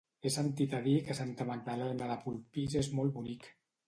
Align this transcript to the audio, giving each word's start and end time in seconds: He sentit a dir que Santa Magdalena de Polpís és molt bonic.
He 0.21 0.29
sentit 0.35 0.71
a 0.77 0.77
dir 0.85 0.93
que 1.09 1.15
Santa 1.19 1.45
Magdalena 1.49 2.07
de 2.13 2.15
Polpís 2.23 2.79
és 2.81 2.91
molt 3.01 3.15
bonic. 3.19 3.47